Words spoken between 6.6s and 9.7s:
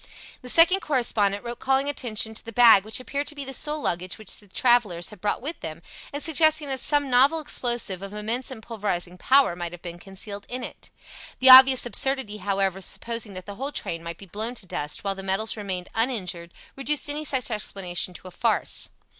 that some novel explosive of immense and pulverizing power